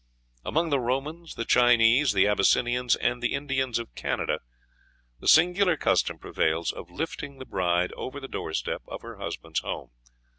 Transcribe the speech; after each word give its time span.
Among 0.43 0.71
the 0.71 0.79
Romans, 0.79 1.35
the 1.35 1.45
Chinese, 1.45 2.11
the 2.13 2.25
Abyssinians, 2.27 2.95
and 2.95 3.21
the 3.21 3.35
Indians 3.35 3.77
of 3.77 3.93
Canada 3.93 4.39
the 5.19 5.27
singular 5.27 5.77
custom 5.77 6.17
prevails 6.17 6.71
of 6.71 6.89
lifting 6.89 7.37
the 7.37 7.45
bride 7.45 7.93
over 7.93 8.19
the 8.19 8.27
door 8.27 8.51
step 8.55 8.81
of 8.87 9.03
her 9.03 9.17
husband's 9.19 9.59
home. 9.59 9.91